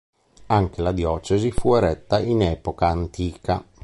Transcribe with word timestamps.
Anche 0.47 0.81
la 0.81 0.93
diocesi 0.93 1.51
fu 1.51 1.75
eretta 1.75 2.17
in 2.19 2.41
epoca 2.41 2.87
antica. 2.87 3.63